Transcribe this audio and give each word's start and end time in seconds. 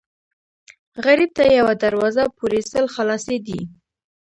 غریب 1.05 1.31
ته 1.37 1.43
یوه 1.59 1.73
دروازه 1.83 2.23
پورې 2.37 2.59
سل 2.71 2.85
خلاصې 2.95 3.37
دي 3.47 3.61